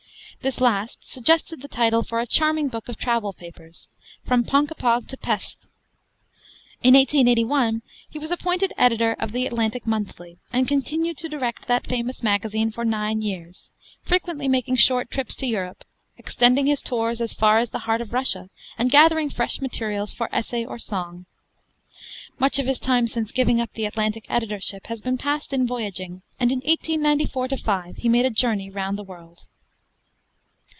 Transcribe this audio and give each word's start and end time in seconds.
This 0.43 0.59
last 0.59 1.03
suggested 1.07 1.61
the 1.61 1.67
title 1.67 2.01
for 2.01 2.19
a 2.19 2.25
charming 2.25 2.67
book 2.67 2.89
of 2.89 2.97
travel 2.97 3.31
papers, 3.31 3.89
'From 4.25 4.43
Ponkapog 4.43 5.07
to 5.09 5.17
Pesth.' 5.17 5.67
In 6.81 6.95
1881 6.95 7.83
he 8.09 8.17
was 8.17 8.31
appointed 8.31 8.73
editor 8.75 9.15
of 9.19 9.33
the 9.33 9.45
Atlantic 9.45 9.85
Monthly, 9.85 10.39
and 10.51 10.67
continued 10.67 11.19
to 11.19 11.29
direct 11.29 11.67
that 11.67 11.85
famous 11.85 12.23
magazine 12.23 12.71
for 12.71 12.83
nine 12.83 13.21
years, 13.21 13.69
frequently 14.01 14.47
making 14.47 14.77
short 14.77 15.11
trips 15.11 15.35
to 15.35 15.45
Europe, 15.45 15.83
extending 16.17 16.65
his 16.65 16.81
tours 16.81 17.21
as 17.21 17.35
far 17.35 17.59
as 17.59 17.69
the 17.69 17.77
heart 17.85 18.01
of 18.01 18.11
Russia, 18.11 18.49
and 18.79 18.89
gathering 18.89 19.29
fresh 19.29 19.61
materials, 19.61 20.11
for 20.11 20.27
essay 20.33 20.65
or 20.65 20.79
song. 20.79 21.27
Much 22.39 22.57
of 22.57 22.65
his 22.65 22.79
time 22.79 23.05
since 23.05 23.31
giving 23.31 23.61
up 23.61 23.71
the 23.73 23.85
Atlantic 23.85 24.25
editorship 24.27 24.87
has 24.87 25.03
been 25.03 25.19
passed 25.19 25.53
in 25.53 25.67
voyaging, 25.67 26.23
and 26.39 26.51
in 26.51 26.63
1894 26.65 27.49
5 27.49 27.97
he 27.97 28.09
made 28.09 28.25
a 28.25 28.31
journey 28.31 28.71
around 28.71 28.95
the 28.95 29.03
world. 29.03 29.47